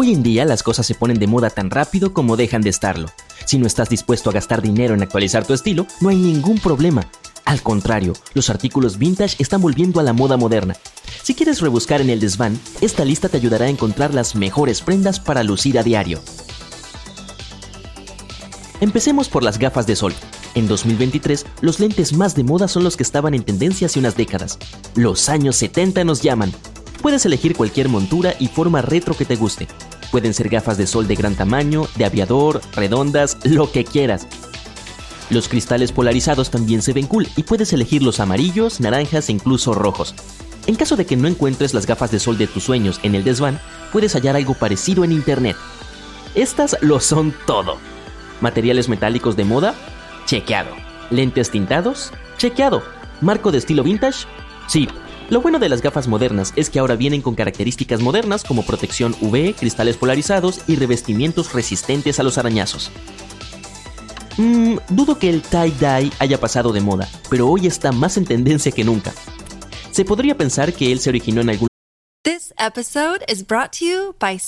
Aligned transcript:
Hoy 0.00 0.12
en 0.12 0.22
día 0.22 0.44
las 0.44 0.62
cosas 0.62 0.86
se 0.86 0.94
ponen 0.94 1.18
de 1.18 1.26
moda 1.26 1.50
tan 1.50 1.70
rápido 1.70 2.12
como 2.14 2.36
dejan 2.36 2.62
de 2.62 2.70
estarlo. 2.70 3.08
Si 3.44 3.58
no 3.58 3.66
estás 3.66 3.88
dispuesto 3.88 4.30
a 4.30 4.32
gastar 4.32 4.62
dinero 4.62 4.94
en 4.94 5.02
actualizar 5.02 5.44
tu 5.44 5.54
estilo, 5.54 5.88
no 6.00 6.08
hay 6.08 6.14
ningún 6.14 6.60
problema. 6.60 7.08
Al 7.44 7.64
contrario, 7.64 8.12
los 8.32 8.48
artículos 8.48 8.96
vintage 8.96 9.34
están 9.40 9.60
volviendo 9.60 9.98
a 9.98 10.04
la 10.04 10.12
moda 10.12 10.36
moderna. 10.36 10.76
Si 11.24 11.34
quieres 11.34 11.60
rebuscar 11.60 12.00
en 12.00 12.10
el 12.10 12.20
desván, 12.20 12.60
esta 12.80 13.04
lista 13.04 13.28
te 13.28 13.38
ayudará 13.38 13.64
a 13.64 13.70
encontrar 13.70 14.14
las 14.14 14.36
mejores 14.36 14.82
prendas 14.82 15.18
para 15.18 15.42
lucir 15.42 15.80
a 15.80 15.82
diario. 15.82 16.20
Empecemos 18.80 19.28
por 19.28 19.42
las 19.42 19.58
gafas 19.58 19.88
de 19.88 19.96
sol. 19.96 20.14
En 20.54 20.68
2023, 20.68 21.44
los 21.60 21.80
lentes 21.80 22.12
más 22.12 22.36
de 22.36 22.44
moda 22.44 22.68
son 22.68 22.84
los 22.84 22.96
que 22.96 23.02
estaban 23.02 23.34
en 23.34 23.42
tendencia 23.42 23.86
hace 23.86 23.98
unas 23.98 24.16
décadas. 24.16 24.60
Los 24.94 25.28
años 25.28 25.56
70 25.56 26.04
nos 26.04 26.22
llaman. 26.22 26.52
Puedes 27.02 27.26
elegir 27.26 27.56
cualquier 27.56 27.88
montura 27.88 28.34
y 28.38 28.46
forma 28.46 28.80
retro 28.80 29.16
que 29.16 29.24
te 29.24 29.34
guste. 29.34 29.66
Pueden 30.10 30.32
ser 30.34 30.48
gafas 30.48 30.78
de 30.78 30.86
sol 30.86 31.06
de 31.06 31.16
gran 31.16 31.34
tamaño, 31.34 31.86
de 31.96 32.04
aviador, 32.04 32.60
redondas, 32.74 33.36
lo 33.44 33.70
que 33.70 33.84
quieras. 33.84 34.26
Los 35.30 35.48
cristales 35.48 35.92
polarizados 35.92 36.50
también 36.50 36.80
se 36.80 36.94
ven 36.94 37.06
cool 37.06 37.28
y 37.36 37.42
puedes 37.42 37.72
elegir 37.72 38.02
los 38.02 38.18
amarillos, 38.18 38.80
naranjas 38.80 39.28
e 39.28 39.32
incluso 39.32 39.74
rojos. 39.74 40.14
En 40.66 40.74
caso 40.74 40.96
de 40.96 41.04
que 41.04 41.16
no 41.16 41.28
encuentres 41.28 41.74
las 41.74 41.86
gafas 41.86 42.10
de 42.10 42.18
sol 42.18 42.38
de 42.38 42.46
tus 42.46 42.64
sueños 42.64 43.00
en 43.02 43.14
el 43.14 43.24
desván, 43.24 43.60
puedes 43.92 44.14
hallar 44.14 44.36
algo 44.36 44.54
parecido 44.54 45.04
en 45.04 45.12
internet. 45.12 45.56
Estas 46.34 46.76
lo 46.80 47.00
son 47.00 47.34
todo. 47.46 47.76
Materiales 48.40 48.88
metálicos 48.88 49.36
de 49.36 49.44
moda, 49.44 49.74
chequeado. 50.24 50.70
Lentes 51.10 51.50
tintados, 51.50 52.12
chequeado. 52.38 52.82
Marco 53.20 53.50
de 53.50 53.58
estilo 53.58 53.82
vintage, 53.82 54.26
sí, 54.66 54.88
lo 55.30 55.40
bueno 55.40 55.58
de 55.58 55.68
las 55.68 55.82
gafas 55.82 56.08
modernas 56.08 56.52
es 56.56 56.70
que 56.70 56.78
ahora 56.78 56.96
vienen 56.96 57.22
con 57.22 57.34
características 57.34 58.00
modernas 58.00 58.44
como 58.44 58.64
protección 58.64 59.14
UV, 59.20 59.54
cristales 59.54 59.96
polarizados 59.96 60.60
y 60.66 60.76
revestimientos 60.76 61.52
resistentes 61.52 62.18
a 62.18 62.22
los 62.22 62.38
arañazos. 62.38 62.90
Mmm, 64.38 64.76
dudo 64.88 65.18
que 65.18 65.28
el 65.28 65.42
tie-dye 65.42 66.12
haya 66.18 66.38
pasado 66.40 66.72
de 66.72 66.80
moda, 66.80 67.08
pero 67.28 67.48
hoy 67.48 67.66
está 67.66 67.92
más 67.92 68.16
en 68.16 68.24
tendencia 68.24 68.72
que 68.72 68.84
nunca. 68.84 69.12
Se 69.90 70.04
podría 70.04 70.36
pensar 70.36 70.72
que 70.72 70.92
él 70.92 71.00
se 71.00 71.10
originó 71.10 71.40
en 71.40 71.50
algún 71.50 71.68
This 72.22 72.52
episode 72.58 73.24
is 73.28 73.42
brought 73.42 73.72
to 73.78 73.84
you 73.84 74.14
by. 74.18 74.38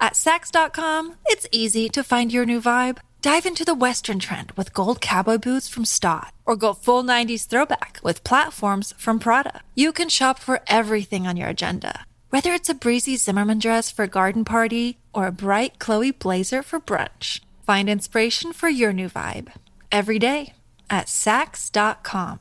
At 0.00 0.16
Sax.com, 0.16 1.14
it's 1.26 1.46
easy 1.50 1.88
to 1.90 2.02
find 2.02 2.32
your 2.32 2.46
new 2.46 2.60
vibe. 2.60 2.98
Dive 3.24 3.46
into 3.46 3.64
the 3.64 3.74
Western 3.74 4.18
trend 4.18 4.52
with 4.52 4.74
gold 4.74 5.00
cowboy 5.00 5.38
boots 5.38 5.66
from 5.66 5.86
Stott, 5.86 6.34
or 6.44 6.56
go 6.56 6.74
full 6.74 7.02
90s 7.02 7.46
throwback 7.46 7.98
with 8.02 8.22
platforms 8.22 8.92
from 8.98 9.18
Prada. 9.18 9.62
You 9.74 9.92
can 9.92 10.10
shop 10.10 10.38
for 10.38 10.60
everything 10.66 11.26
on 11.26 11.34
your 11.34 11.48
agenda, 11.48 12.04
whether 12.28 12.52
it's 12.52 12.68
a 12.68 12.74
breezy 12.74 13.16
Zimmerman 13.16 13.60
dress 13.60 13.90
for 13.90 14.02
a 14.02 14.08
garden 14.08 14.44
party 14.44 14.98
or 15.14 15.26
a 15.26 15.32
bright 15.32 15.78
Chloe 15.78 16.10
blazer 16.10 16.62
for 16.62 16.78
brunch. 16.78 17.40
Find 17.66 17.88
inspiration 17.88 18.52
for 18.52 18.68
your 18.68 18.92
new 18.92 19.08
vibe 19.08 19.50
every 19.90 20.18
day 20.18 20.52
at 20.90 21.06
Saks.com. 21.06 22.40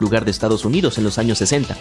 lugar 0.00 0.24
de 0.24 0.32
Estados 0.32 0.64
Unidos 0.64 0.98
en 0.98 1.04
los 1.04 1.16
años 1.16 1.38
60, 1.38 1.76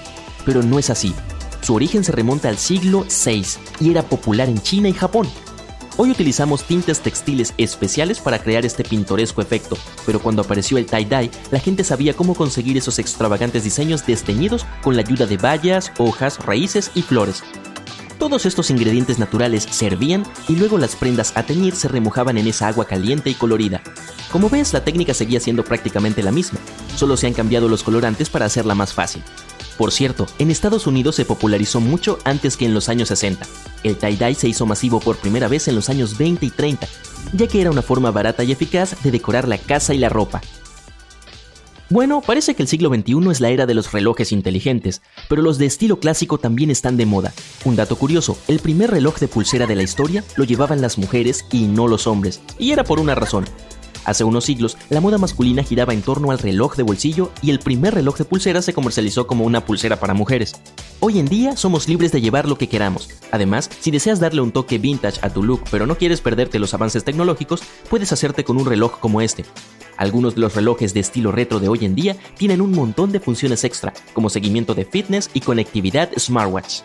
pero 0.45 0.61
no 0.61 0.77
es 0.77 0.91
así. 0.91 1.15
Su 1.61 1.73
origen 1.73 2.03
se 2.03 2.11
remonta 2.11 2.49
al 2.49 2.59
siglo 2.59 3.07
VI 3.25 3.45
y 3.79 3.89
era 3.89 4.03
popular 4.03 4.47
en 4.47 4.61
China 4.61 4.89
y 4.89 4.93
Japón. 4.93 5.27
Hoy 6.01 6.11
utilizamos 6.11 6.63
tintes 6.63 7.01
textiles 7.01 7.53
especiales 7.57 8.21
para 8.21 8.39
crear 8.39 8.65
este 8.65 8.85
pintoresco 8.85 9.41
efecto, 9.41 9.77
pero 10.05 10.21
cuando 10.21 10.43
apareció 10.43 10.77
el 10.77 10.87
tie-dye, 10.87 11.29
la 11.51 11.59
gente 11.59 11.83
sabía 11.83 12.13
cómo 12.13 12.35
conseguir 12.35 12.77
esos 12.77 12.99
extravagantes 12.99 13.65
diseños 13.65 14.07
desteñidos 14.07 14.65
con 14.81 14.95
la 14.95 15.01
ayuda 15.01 15.25
de 15.25 15.35
bayas, 15.35 15.91
hojas, 15.97 16.39
raíces 16.45 16.91
y 16.95 17.01
flores. 17.01 17.43
Todos 18.17 18.45
estos 18.45 18.69
ingredientes 18.69 19.19
naturales 19.19 19.67
servían 19.69 20.23
y 20.47 20.55
luego 20.55 20.77
las 20.77 20.95
prendas 20.95 21.33
a 21.35 21.43
teñir 21.43 21.75
se 21.75 21.89
remojaban 21.89 22.37
en 22.37 22.47
esa 22.47 22.69
agua 22.69 22.85
caliente 22.85 23.29
y 23.29 23.33
colorida. 23.33 23.81
Como 24.31 24.49
ves, 24.49 24.71
la 24.71 24.85
técnica 24.85 25.13
seguía 25.13 25.41
siendo 25.41 25.65
prácticamente 25.65 26.23
la 26.23 26.31
misma, 26.31 26.59
solo 26.95 27.17
se 27.17 27.27
han 27.27 27.33
cambiado 27.33 27.67
los 27.67 27.83
colorantes 27.83 28.29
para 28.29 28.45
hacerla 28.45 28.73
más 28.73 28.93
fácil. 28.93 29.21
Por 29.79 29.93
cierto, 29.93 30.27
en 30.39 30.51
Estados 30.51 30.87
Unidos 30.87 31.15
se 31.15 31.23
popularizó 31.23 31.79
mucho 31.79 32.19
antes 32.25 32.57
que 32.57 32.65
en 32.65 32.73
los 32.73 32.89
años 32.89 33.07
60. 33.07 33.47
El 33.85 33.97
tie-dye 33.97 34.35
se 34.35 34.49
hizo 34.49 34.65
masivo 34.65 34.99
por 34.99 35.15
primera 35.15 35.47
vez 35.47 35.69
en 35.69 35.75
los 35.75 35.89
años 35.89 36.17
20 36.17 36.45
y 36.45 36.49
30, 36.49 36.85
ya 37.31 37.47
que 37.47 37.61
era 37.61 37.71
una 37.71 37.81
forma 37.81 38.11
barata 38.11 38.43
y 38.43 38.51
eficaz 38.51 39.01
de 39.01 39.09
decorar 39.09 39.47
la 39.47 39.57
casa 39.57 39.93
y 39.93 39.97
la 39.97 40.09
ropa. 40.09 40.41
Bueno, 41.89 42.19
parece 42.19 42.55
que 42.55 42.61
el 42.61 42.67
siglo 42.67 42.89
XXI 42.89 43.31
es 43.31 43.39
la 43.39 43.51
era 43.51 43.65
de 43.65 43.73
los 43.73 43.93
relojes 43.93 44.33
inteligentes, 44.33 45.01
pero 45.29 45.41
los 45.41 45.57
de 45.57 45.67
estilo 45.67 45.97
clásico 46.01 46.39
también 46.39 46.71
están 46.71 46.97
de 46.97 47.05
moda. 47.05 47.33
Un 47.63 47.77
dato 47.77 47.95
curioso, 47.95 48.37
el 48.49 48.59
primer 48.59 48.91
reloj 48.91 49.17
de 49.19 49.29
pulsera 49.29 49.65
de 49.65 49.77
la 49.77 49.83
historia 49.83 50.25
lo 50.35 50.43
llevaban 50.43 50.81
las 50.81 50.97
mujeres 50.97 51.45
y 51.53 51.67
no 51.67 51.87
los 51.87 52.05
hombres, 52.05 52.41
y 52.59 52.73
era 52.73 52.83
por 52.83 52.99
una 52.99 53.15
razón. 53.15 53.45
Hace 54.05 54.23
unos 54.23 54.45
siglos, 54.45 54.77
la 54.89 55.01
moda 55.01 55.17
masculina 55.17 55.63
giraba 55.63 55.93
en 55.93 56.01
torno 56.01 56.31
al 56.31 56.39
reloj 56.39 56.75
de 56.75 56.83
bolsillo 56.83 57.31
y 57.41 57.51
el 57.51 57.59
primer 57.59 57.93
reloj 57.93 58.17
de 58.17 58.25
pulsera 58.25 58.61
se 58.61 58.73
comercializó 58.73 59.27
como 59.27 59.45
una 59.45 59.65
pulsera 59.65 59.99
para 59.99 60.13
mujeres. 60.13 60.53
Hoy 60.99 61.19
en 61.19 61.27
día 61.27 61.55
somos 61.55 61.87
libres 61.87 62.11
de 62.11 62.21
llevar 62.21 62.47
lo 62.47 62.57
que 62.57 62.67
queramos. 62.67 63.09
Además, 63.31 63.69
si 63.79 63.91
deseas 63.91 64.19
darle 64.19 64.41
un 64.41 64.51
toque 64.51 64.77
vintage 64.77 65.19
a 65.21 65.29
tu 65.29 65.43
look 65.43 65.63
pero 65.71 65.85
no 65.85 65.97
quieres 65.97 66.21
perderte 66.21 66.59
los 66.59 66.73
avances 66.73 67.03
tecnológicos, 67.03 67.61
puedes 67.89 68.11
hacerte 68.11 68.43
con 68.43 68.57
un 68.57 68.65
reloj 68.65 68.99
como 68.99 69.21
este. 69.21 69.45
Algunos 69.97 70.35
de 70.35 70.41
los 70.41 70.55
relojes 70.55 70.93
de 70.93 71.01
estilo 71.01 71.31
retro 71.31 71.59
de 71.59 71.67
hoy 71.67 71.83
en 71.83 71.93
día 71.93 72.15
tienen 72.37 72.61
un 72.61 72.71
montón 72.71 73.11
de 73.11 73.19
funciones 73.19 73.63
extra, 73.65 73.93
como 74.13 74.29
seguimiento 74.29 74.73
de 74.73 74.85
fitness 74.85 75.29
y 75.33 75.41
conectividad 75.41 76.09
smartwatch. 76.17 76.81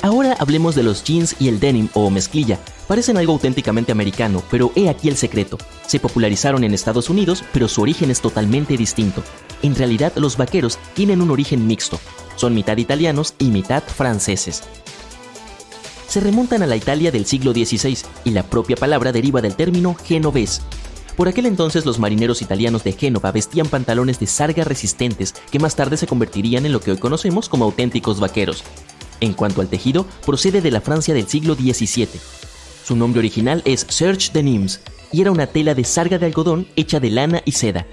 Ahora 0.00 0.36
hablemos 0.38 0.76
de 0.76 0.84
los 0.84 1.02
jeans 1.02 1.34
y 1.40 1.48
el 1.48 1.58
denim 1.58 1.88
o 1.92 2.08
mezclilla. 2.08 2.58
Parecen 2.86 3.16
algo 3.16 3.32
auténticamente 3.32 3.90
americano, 3.90 4.42
pero 4.50 4.70
he 4.76 4.88
aquí 4.88 5.08
el 5.08 5.16
secreto. 5.16 5.58
Se 5.86 5.98
popularizaron 5.98 6.62
en 6.62 6.72
Estados 6.72 7.10
Unidos, 7.10 7.42
pero 7.52 7.66
su 7.66 7.82
origen 7.82 8.10
es 8.10 8.20
totalmente 8.20 8.76
distinto. 8.76 9.24
En 9.62 9.74
realidad, 9.74 10.12
los 10.16 10.36
vaqueros 10.36 10.78
tienen 10.94 11.20
un 11.20 11.30
origen 11.30 11.66
mixto. 11.66 11.98
Son 12.36 12.54
mitad 12.54 12.76
italianos 12.76 13.34
y 13.38 13.46
mitad 13.46 13.82
franceses. 13.82 14.62
Se 16.06 16.20
remontan 16.20 16.62
a 16.62 16.66
la 16.66 16.76
Italia 16.76 17.10
del 17.10 17.26
siglo 17.26 17.52
XVI 17.52 17.98
y 18.24 18.30
la 18.30 18.44
propia 18.44 18.76
palabra 18.76 19.10
deriva 19.10 19.42
del 19.42 19.56
término 19.56 19.94
genovés. 19.94 20.62
Por 21.16 21.26
aquel 21.26 21.46
entonces 21.46 21.84
los 21.84 21.98
marineros 21.98 22.40
italianos 22.40 22.84
de 22.84 22.92
Génova 22.92 23.32
vestían 23.32 23.66
pantalones 23.66 24.20
de 24.20 24.28
sarga 24.28 24.62
resistentes 24.62 25.34
que 25.50 25.58
más 25.58 25.74
tarde 25.74 25.96
se 25.96 26.06
convertirían 26.06 26.64
en 26.64 26.72
lo 26.72 26.80
que 26.80 26.92
hoy 26.92 26.96
conocemos 26.98 27.48
como 27.48 27.64
auténticos 27.64 28.20
vaqueros. 28.20 28.62
En 29.20 29.32
cuanto 29.32 29.60
al 29.60 29.68
tejido, 29.68 30.06
procede 30.24 30.60
de 30.60 30.70
la 30.70 30.80
Francia 30.80 31.14
del 31.14 31.28
siglo 31.28 31.54
XVII. 31.54 32.08
Su 32.84 32.96
nombre 32.96 33.18
original 33.18 33.62
es 33.64 33.86
Serge 33.88 34.32
de 34.32 34.42
Nimes 34.42 34.80
y 35.12 35.20
era 35.20 35.30
una 35.30 35.46
tela 35.46 35.74
de 35.74 35.84
sarga 35.84 36.18
de 36.18 36.26
algodón 36.26 36.66
hecha 36.76 37.00
de 37.00 37.10
lana 37.10 37.42
y 37.44 37.52
seda. 37.52 37.86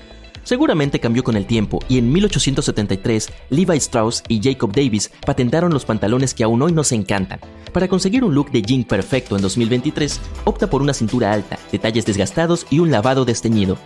Seguramente 0.44 1.00
cambió 1.00 1.24
con 1.24 1.36
el 1.36 1.48
tiempo 1.48 1.80
y 1.90 1.98
en 1.98 2.12
1873 2.12 3.30
Levi 3.50 3.78
Strauss 3.78 4.24
y 4.28 4.40
Jacob 4.42 4.72
Davis 4.74 5.12
patentaron 5.26 5.74
los 5.74 5.86
pantalones 5.86 6.36
que 6.36 6.44
aún 6.44 6.62
hoy 6.62 6.72
nos 6.72 6.92
encantan. 6.92 7.40
Para 7.74 7.88
conseguir 7.88 8.24
un 8.24 8.36
look 8.36 8.52
de 8.52 8.62
jean 8.62 8.84
perfecto 8.84 9.36
en 9.36 9.42
2023, 9.42 10.22
opta 10.44 10.70
por 10.70 10.84
una 10.84 10.94
cintura 10.94 11.34
alta, 11.34 11.58
detalles 11.72 12.06
desgastados 12.06 12.68
y 12.70 12.80
un 12.80 12.92
lavado 12.92 13.26
desteñido. 13.26 13.78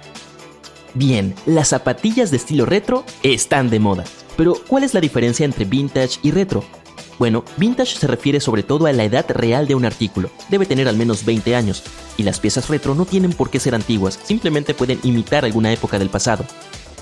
Bien, 0.93 1.33
las 1.45 1.69
zapatillas 1.69 2.29
de 2.29 2.37
estilo 2.37 2.65
retro 2.65 3.05
están 3.23 3.69
de 3.69 3.79
moda. 3.79 4.03
Pero, 4.35 4.55
¿cuál 4.67 4.83
es 4.83 4.93
la 4.93 5.01
diferencia 5.01 5.45
entre 5.45 5.65
vintage 5.65 6.19
y 6.23 6.31
retro? 6.31 6.63
Bueno, 7.19 7.43
vintage 7.57 7.97
se 7.97 8.07
refiere 8.07 8.39
sobre 8.39 8.63
todo 8.63 8.85
a 8.85 8.93
la 8.93 9.03
edad 9.03 9.25
real 9.29 9.67
de 9.67 9.75
un 9.75 9.83
artículo, 9.83 10.31
debe 10.49 10.65
tener 10.65 10.87
al 10.87 10.95
menos 10.95 11.25
20 11.25 11.53
años, 11.53 11.83
y 12.15 12.23
las 12.23 12.39
piezas 12.39 12.69
retro 12.69 12.95
no 12.95 13.05
tienen 13.05 13.33
por 13.33 13.49
qué 13.49 13.59
ser 13.59 13.75
antiguas, 13.75 14.17
simplemente 14.23 14.73
pueden 14.73 15.01
imitar 15.03 15.43
alguna 15.43 15.73
época 15.73 15.99
del 15.99 16.09
pasado. 16.09 16.45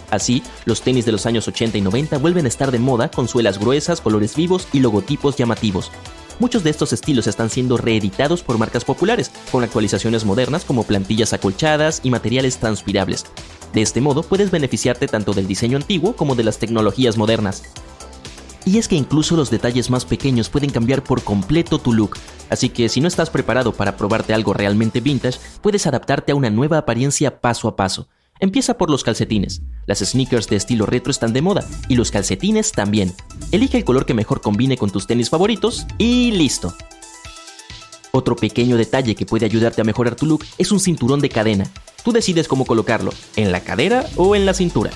Así, 0.09 0.41
los 0.65 0.81
tenis 0.81 1.05
de 1.05 1.11
los 1.11 1.27
años 1.27 1.47
80 1.47 1.77
y 1.77 1.81
90 1.81 2.17
vuelven 2.17 2.45
a 2.45 2.47
estar 2.47 2.71
de 2.71 2.79
moda 2.79 3.11
con 3.11 3.27
suelas 3.27 3.59
gruesas, 3.59 4.01
colores 4.01 4.35
vivos 4.35 4.67
y 4.73 4.79
logotipos 4.79 5.35
llamativos. 5.35 5.91
Muchos 6.39 6.63
de 6.63 6.71
estos 6.71 6.93
estilos 6.93 7.27
están 7.27 7.51
siendo 7.51 7.77
reeditados 7.77 8.41
por 8.41 8.57
marcas 8.57 8.85
populares, 8.85 9.31
con 9.51 9.63
actualizaciones 9.63 10.25
modernas 10.25 10.65
como 10.65 10.83
plantillas 10.83 11.33
acolchadas 11.33 12.01
y 12.03 12.09
materiales 12.09 12.57
transpirables. 12.57 13.25
De 13.73 13.81
este 13.81 14.01
modo 14.01 14.23
puedes 14.23 14.49
beneficiarte 14.49 15.07
tanto 15.07 15.33
del 15.33 15.45
diseño 15.45 15.77
antiguo 15.77 16.15
como 16.15 16.35
de 16.35 16.43
las 16.43 16.57
tecnologías 16.57 17.17
modernas. 17.17 17.63
Y 18.67 18.79
es 18.79 18.89
que 18.89 18.97
incluso 18.97 19.37
los 19.37 19.49
detalles 19.49 19.89
más 19.89 20.03
pequeños 20.03 20.49
pueden 20.49 20.71
cambiar 20.71 21.01
por 21.01 21.23
completo 21.23 21.79
tu 21.79 21.93
look, 21.93 22.17
así 22.49 22.67
que 22.67 22.89
si 22.89 22.99
no 22.99 23.07
estás 23.07 23.29
preparado 23.29 23.71
para 23.71 23.95
probarte 23.95 24.33
algo 24.33 24.53
realmente 24.53 24.99
vintage, 24.99 25.39
puedes 25.61 25.87
adaptarte 25.87 26.33
a 26.33 26.35
una 26.35 26.49
nueva 26.49 26.79
apariencia 26.79 27.39
paso 27.39 27.69
a 27.69 27.77
paso. 27.77 28.09
Empieza 28.41 28.77
por 28.77 28.89
los 28.89 29.05
calcetines. 29.05 29.61
Las 29.85 29.99
sneakers 29.99 30.49
de 30.49 30.57
estilo 30.57 30.85
retro 30.85 31.11
están 31.11 31.31
de 31.31 31.41
moda 31.41 31.65
y 31.87 31.95
los 31.95 32.11
calcetines 32.11 32.73
también. 32.73 33.13
Elige 33.53 33.77
el 33.77 33.85
color 33.85 34.05
que 34.05 34.13
mejor 34.13 34.41
combine 34.41 34.75
con 34.75 34.89
tus 34.89 35.07
tenis 35.07 35.29
favoritos 35.29 35.87
y 35.97 36.31
listo. 36.31 36.75
Otro 38.11 38.35
pequeño 38.35 38.75
detalle 38.75 39.15
que 39.15 39.25
puede 39.25 39.45
ayudarte 39.45 39.79
a 39.79 39.85
mejorar 39.85 40.15
tu 40.15 40.25
look 40.25 40.43
es 40.57 40.73
un 40.73 40.81
cinturón 40.81 41.21
de 41.21 41.29
cadena. 41.29 41.71
Tú 42.03 42.11
decides 42.11 42.49
cómo 42.49 42.65
colocarlo, 42.65 43.13
en 43.37 43.53
la 43.53 43.61
cadera 43.61 44.05
o 44.17 44.35
en 44.35 44.45
la 44.45 44.53
cintura. 44.53 44.91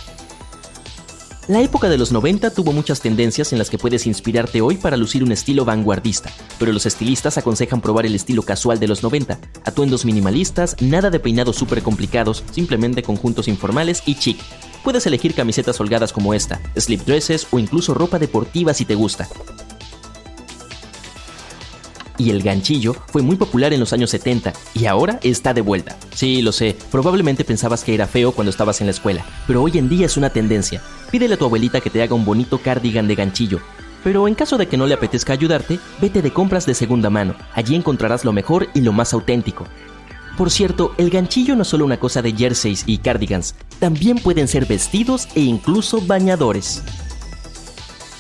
La 1.48 1.60
época 1.60 1.90
de 1.90 1.98
los 1.98 2.12
90 2.12 2.52
tuvo 2.52 2.72
muchas 2.72 3.02
tendencias 3.02 3.52
en 3.52 3.58
las 3.58 3.72
que 3.72 3.80
puedes 3.80 4.06
inspirarte 4.06 4.62
hoy 4.62 4.78
para 4.78 4.96
lucir 4.96 5.24
un 5.24 5.32
estilo 5.32 5.66
vanguardista, 5.66 6.30
pero 6.60 6.72
los 6.72 6.86
estilistas 6.86 7.38
aconsejan 7.40 7.82
probar 7.82 8.06
el 8.06 8.14
estilo 8.14 8.44
casual 8.44 8.80
de 8.80 8.88
los 8.88 9.02
90, 9.02 9.40
atuendos 9.66 10.06
minimalistas, 10.06 10.76
nada 10.80 11.10
de 11.10 11.20
peinados 11.20 11.56
súper 11.56 11.82
complicados, 11.82 12.44
simplemente 12.52 13.02
conjuntos 13.02 13.48
informales 13.48 14.04
y 14.06 14.16
chic. 14.16 14.38
Puedes 14.84 15.08
elegir 15.08 15.34
camisetas 15.34 15.80
holgadas 15.82 16.14
como 16.14 16.36
esta, 16.36 16.62
slip 16.76 17.02
dresses 17.02 17.48
o 17.50 17.58
incluso 17.58 17.96
ropa 17.96 18.20
deportiva 18.20 18.76
si 18.76 18.86
te 18.86 18.96
gusta 18.96 19.28
y 22.22 22.30
el 22.30 22.44
ganchillo 22.44 22.94
fue 23.08 23.22
muy 23.22 23.36
popular 23.36 23.74
en 23.74 23.80
los 23.80 23.94
años 23.94 24.12
70 24.12 24.54
y 24.76 24.86
ahora 24.86 25.20
está 25.24 25.54
de 25.54 25.62
vuelta. 25.62 25.98
Sí, 26.14 26.42
lo 26.42 26.52
sé, 26.52 26.78
probablemente 26.92 27.44
pensabas 27.44 27.84
que 27.84 27.94
era 27.94 28.08
feo 28.08 28.32
cuando 28.32 28.52
estabas 28.52 28.80
en 28.82 28.88
la 28.88 28.92
escuela, 28.92 29.26
pero 29.48 29.64
hoy 29.64 29.78
en 29.78 29.90
día 29.90 30.06
es 30.06 30.18
una 30.18 30.30
tendencia. 30.30 30.82
Pídele 31.10 31.34
a 31.34 31.38
tu 31.38 31.46
abuelita 31.46 31.82
que 31.82 31.90
te 31.90 32.02
haga 32.02 32.16
un 32.16 32.26
bonito 32.26 32.60
cardigan 32.60 33.08
de 33.08 33.16
ganchillo. 33.16 33.60
Pero 34.04 34.28
en 34.28 34.36
caso 34.36 34.58
de 34.58 34.68
que 34.68 34.78
no 34.78 34.88
le 34.88 34.94
apetezca 34.94 35.34
ayudarte, 35.34 35.80
vete 36.00 36.22
de 36.22 36.32
compras 36.32 36.66
de 36.66 36.74
segunda 36.74 37.10
mano. 37.10 37.36
Allí 37.54 37.76
encontrarás 37.76 38.26
lo 38.26 38.34
mejor 38.34 38.68
y 38.74 38.82
lo 38.82 38.94
más 38.94 39.14
auténtico. 39.14 39.66
Por 40.38 40.50
cierto, 40.50 40.94
el 40.98 41.10
ganchillo 41.10 41.56
no 41.56 41.64
es 41.64 41.68
solo 41.68 41.86
una 41.86 42.00
cosa 42.00 42.22
de 42.22 42.34
jerseys 42.34 42.84
y 42.88 43.00
cardigans, 43.00 43.54
también 43.80 44.18
pueden 44.18 44.48
ser 44.48 44.66
vestidos 44.66 45.28
e 45.36 45.42
incluso 45.42 46.02
bañadores. 46.02 46.84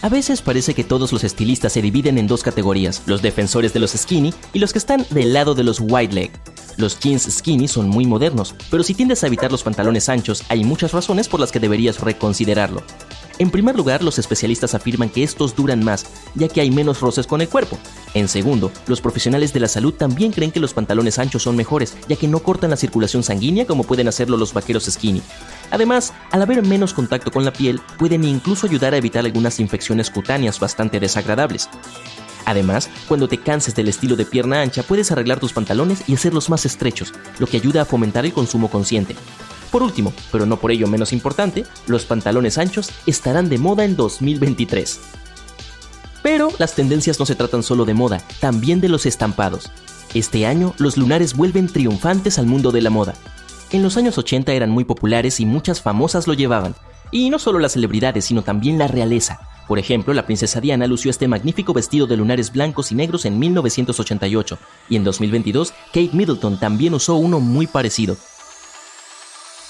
A 0.03 0.09
veces 0.09 0.41
parece 0.41 0.73
que 0.73 0.83
todos 0.83 1.13
los 1.13 1.23
estilistas 1.23 1.73
se 1.73 1.81
dividen 1.81 2.17
en 2.17 2.25
dos 2.25 2.41
categorías, 2.41 3.03
los 3.05 3.21
defensores 3.21 3.71
de 3.71 3.79
los 3.79 3.91
skinny 3.91 4.33
y 4.51 4.57
los 4.57 4.73
que 4.73 4.79
están 4.79 5.05
del 5.11 5.31
lado 5.31 5.53
de 5.53 5.63
los 5.63 5.79
wide 5.79 6.11
leg. 6.11 6.31
Los 6.77 6.99
jeans 6.99 7.27
skinny 7.29 7.67
son 7.67 7.87
muy 7.87 8.05
modernos, 8.07 8.55
pero 8.71 8.81
si 8.81 8.95
tiendes 8.95 9.23
a 9.23 9.27
evitar 9.27 9.51
los 9.51 9.61
pantalones 9.61 10.09
anchos, 10.09 10.43
hay 10.49 10.63
muchas 10.63 10.91
razones 10.91 11.27
por 11.27 11.39
las 11.39 11.51
que 11.51 11.59
deberías 11.59 12.01
reconsiderarlo. 12.01 12.81
En 13.41 13.49
primer 13.49 13.75
lugar, 13.75 14.03
los 14.03 14.19
especialistas 14.19 14.75
afirman 14.75 15.09
que 15.09 15.23
estos 15.23 15.55
duran 15.55 15.83
más, 15.83 16.05
ya 16.35 16.47
que 16.47 16.61
hay 16.61 16.69
menos 16.69 16.99
roces 17.01 17.25
con 17.25 17.41
el 17.41 17.49
cuerpo. 17.49 17.79
En 18.13 18.27
segundo, 18.27 18.71
los 18.85 19.01
profesionales 19.01 19.51
de 19.51 19.59
la 19.59 19.67
salud 19.67 19.95
también 19.95 20.31
creen 20.31 20.51
que 20.51 20.59
los 20.59 20.75
pantalones 20.75 21.17
anchos 21.17 21.41
son 21.41 21.55
mejores, 21.55 21.97
ya 22.07 22.17
que 22.17 22.27
no 22.27 22.43
cortan 22.43 22.69
la 22.69 22.77
circulación 22.77 23.23
sanguínea 23.23 23.65
como 23.65 23.83
pueden 23.83 24.07
hacerlo 24.07 24.37
los 24.37 24.53
vaqueros 24.53 24.85
skinny. 24.85 25.23
Además, 25.71 26.13
al 26.29 26.43
haber 26.43 26.61
menos 26.61 26.93
contacto 26.93 27.31
con 27.31 27.43
la 27.43 27.51
piel, 27.51 27.81
pueden 27.97 28.25
incluso 28.25 28.67
ayudar 28.67 28.93
a 28.93 28.97
evitar 28.97 29.25
algunas 29.25 29.59
infecciones 29.59 30.11
cutáneas 30.11 30.59
bastante 30.59 30.99
desagradables. 30.99 31.67
Además, 32.45 32.91
cuando 33.07 33.27
te 33.27 33.39
canses 33.39 33.73
del 33.73 33.87
estilo 33.87 34.15
de 34.15 34.25
pierna 34.25 34.61
ancha, 34.61 34.83
puedes 34.83 35.11
arreglar 35.11 35.39
tus 35.39 35.53
pantalones 35.53 36.03
y 36.07 36.13
hacerlos 36.13 36.51
más 36.51 36.67
estrechos, 36.67 37.11
lo 37.39 37.47
que 37.47 37.57
ayuda 37.57 37.81
a 37.81 37.85
fomentar 37.85 38.23
el 38.23 38.33
consumo 38.33 38.69
consciente. 38.69 39.15
Por 39.71 39.83
último, 39.83 40.13
pero 40.31 40.45
no 40.45 40.57
por 40.57 40.71
ello 40.71 40.87
menos 40.87 41.13
importante, 41.13 41.65
los 41.87 42.05
pantalones 42.05 42.57
anchos 42.57 42.91
estarán 43.05 43.49
de 43.49 43.57
moda 43.57 43.85
en 43.85 43.95
2023. 43.95 44.99
Pero 46.21 46.49
las 46.59 46.75
tendencias 46.75 47.19
no 47.19 47.25
se 47.25 47.35
tratan 47.35 47.63
solo 47.63 47.85
de 47.85 47.93
moda, 47.93 48.21
también 48.39 48.81
de 48.81 48.89
los 48.89 49.05
estampados. 49.05 49.71
Este 50.13 50.45
año, 50.45 50.73
los 50.77 50.97
lunares 50.97 51.35
vuelven 51.35 51.67
triunfantes 51.67 52.37
al 52.37 52.45
mundo 52.45 52.71
de 52.71 52.81
la 52.81 52.89
moda. 52.89 53.13
En 53.71 53.81
los 53.81 53.95
años 53.95 54.17
80 54.17 54.51
eran 54.51 54.69
muy 54.69 54.83
populares 54.83 55.39
y 55.39 55.45
muchas 55.45 55.81
famosas 55.81 56.27
lo 56.27 56.33
llevaban. 56.33 56.75
Y 57.09 57.29
no 57.29 57.39
solo 57.39 57.59
las 57.59 57.71
celebridades, 57.71 58.25
sino 58.25 58.41
también 58.41 58.77
la 58.77 58.87
realeza. 58.87 59.39
Por 59.67 59.79
ejemplo, 59.79 60.13
la 60.13 60.25
princesa 60.25 60.59
Diana 60.59 60.85
lució 60.85 61.09
este 61.09 61.29
magnífico 61.29 61.73
vestido 61.73 62.05
de 62.05 62.17
lunares 62.17 62.51
blancos 62.51 62.91
y 62.91 62.95
negros 62.95 63.23
en 63.23 63.39
1988, 63.39 64.57
y 64.89 64.97
en 64.97 65.05
2022 65.05 65.71
Kate 65.93 66.09
Middleton 66.11 66.59
también 66.59 66.93
usó 66.93 67.15
uno 67.15 67.39
muy 67.39 67.67
parecido. 67.67 68.17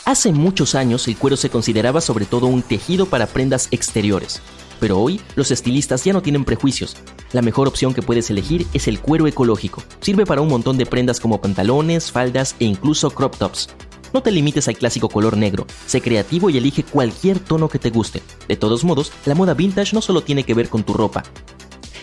Hace 0.04 0.32
muchos 0.32 0.74
años 0.74 1.08
el 1.08 1.16
cuero 1.16 1.38
se 1.38 1.52
consideraba 1.52 2.02
sobre 2.02 2.26
todo 2.26 2.48
un 2.48 2.64
tejido 2.64 3.06
para 3.06 3.28
prendas 3.28 3.68
exteriores, 3.70 4.42
pero 4.80 5.00
hoy 5.00 5.22
los 5.36 5.52
estilistas 5.52 6.04
ya 6.04 6.12
no 6.12 6.24
tienen 6.24 6.44
prejuicios. 6.44 6.98
La 7.34 7.44
mejor 7.44 7.68
opción 7.68 7.94
que 7.94 8.02
puedes 8.02 8.32
elegir 8.32 8.66
es 8.74 8.88
el 8.88 9.00
cuero 9.00 9.28
ecológico. 9.28 9.84
Sirve 10.00 10.26
para 10.26 10.42
un 10.42 10.48
montón 10.48 10.78
de 10.80 10.88
prendas 10.88 11.20
como 11.20 11.40
pantalones, 11.40 12.12
faldas 12.12 12.56
e 12.60 12.66
incluso 12.66 13.12
crop 13.12 13.38
tops. 13.38 13.70
No 14.12 14.24
te 14.24 14.32
limites 14.32 14.68
al 14.68 14.76
clásico 14.76 15.08
color 15.08 15.38
negro, 15.38 15.68
sé 15.86 16.02
creativo 16.02 16.50
y 16.50 16.58
elige 16.58 16.84
cualquier 16.84 17.38
tono 17.38 17.70
que 17.70 17.80
te 17.80 17.92
guste. 17.92 18.24
De 18.48 18.58
todos 18.58 18.84
modos, 18.84 19.12
la 19.26 19.36
moda 19.36 19.54
vintage 19.54 19.94
no 19.94 20.02
solo 20.02 20.22
tiene 20.22 20.44
que 20.44 20.56
ver 20.56 20.68
con 20.68 20.84
tu 20.84 20.94
ropa. 20.94 21.22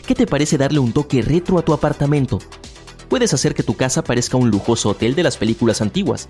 ¿Qué 0.07 0.15
te 0.15 0.29
parece 0.29 0.57
darle 0.57 0.79
un 0.79 0.93
toque 0.93 1.21
retro 1.21 1.59
a 1.59 1.63
tu 1.63 1.73
apartamento? 1.73 2.39
Puedes 3.09 3.35
hacer 3.35 3.55
que 3.55 3.63
tu 3.63 3.75
casa 3.75 4.05
parezca 4.05 4.37
un 4.37 4.51
lujoso 4.51 4.91
hotel 4.91 5.17
de 5.17 5.25
las 5.25 5.37
películas 5.37 5.83
antiguas. 5.83 6.29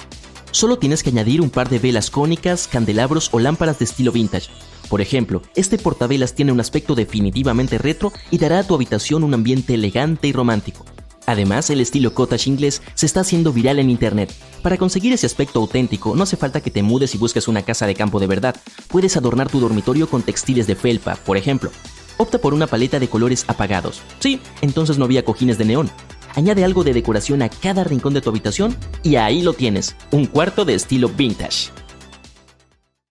Solo 0.50 0.78
tienes 0.78 1.02
que 1.02 1.10
añadir 1.10 1.40
un 1.40 1.50
par 1.50 1.68
de 1.68 1.78
velas 1.78 2.10
cónicas, 2.10 2.68
candelabros 2.68 3.28
o 3.32 3.38
lámparas 3.38 3.78
de 3.78 3.84
estilo 3.84 4.12
vintage. 4.12 4.48
Por 4.88 5.00
ejemplo, 5.00 5.42
este 5.54 5.78
portavelas 5.78 6.34
tiene 6.34 6.52
un 6.52 6.60
aspecto 6.60 6.94
definitivamente 6.94 7.76
retro 7.76 8.12
y 8.30 8.38
dará 8.38 8.60
a 8.60 8.64
tu 8.64 8.74
habitación 8.74 9.22
un 9.24 9.34
ambiente 9.34 9.74
elegante 9.74 10.28
y 10.28 10.32
romántico. 10.32 10.84
Además, 11.26 11.68
el 11.68 11.82
estilo 11.82 12.14
cottage 12.14 12.48
inglés 12.48 12.80
se 12.94 13.04
está 13.04 13.20
haciendo 13.20 13.52
viral 13.52 13.78
en 13.78 13.90
internet. 13.90 14.32
Para 14.62 14.78
conseguir 14.78 15.12
ese 15.12 15.26
aspecto 15.26 15.60
auténtico, 15.60 16.16
no 16.16 16.22
hace 16.22 16.38
falta 16.38 16.62
que 16.62 16.70
te 16.70 16.82
mudes 16.82 17.14
y 17.14 17.18
busques 17.18 17.48
una 17.48 17.60
casa 17.60 17.86
de 17.86 17.94
campo 17.94 18.18
de 18.18 18.26
verdad. 18.26 18.56
Puedes 18.88 19.14
adornar 19.18 19.50
tu 19.50 19.60
dormitorio 19.60 20.08
con 20.08 20.22
textiles 20.22 20.66
de 20.66 20.74
felpa, 20.74 21.16
por 21.16 21.36
ejemplo. 21.36 21.70
Opta 22.16 22.38
por 22.38 22.54
una 22.54 22.66
paleta 22.66 22.98
de 22.98 23.08
colores 23.08 23.44
apagados. 23.46 24.00
Sí, 24.20 24.40
entonces 24.62 24.96
no 24.96 25.04
había 25.04 25.24
cojines 25.24 25.58
de 25.58 25.66
neón. 25.66 25.90
Añade 26.34 26.64
algo 26.64 26.84
de 26.84 26.92
decoración 26.92 27.42
a 27.42 27.48
cada 27.48 27.84
rincón 27.84 28.14
de 28.14 28.20
tu 28.20 28.30
habitación 28.30 28.76
y 29.02 29.16
ahí 29.16 29.42
lo 29.42 29.52
tienes, 29.52 29.96
un 30.10 30.26
cuarto 30.26 30.64
de 30.64 30.74
estilo 30.74 31.08
vintage. 31.08 31.70